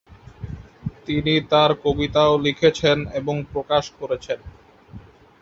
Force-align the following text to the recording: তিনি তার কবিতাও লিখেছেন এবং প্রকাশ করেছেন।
তিনি 1.05 1.33
তার 1.51 1.71
কবিতাও 1.83 2.33
লিখেছেন 2.45 2.97
এবং 3.19 3.35
প্রকাশ 3.51 3.83
করেছেন। 3.99 4.39